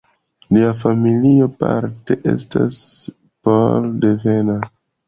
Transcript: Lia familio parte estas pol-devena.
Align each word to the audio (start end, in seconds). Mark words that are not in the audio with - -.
Lia 0.55 0.71
familio 0.83 1.49
parte 1.65 2.19
estas 2.35 2.83
pol-devena. 3.47 4.63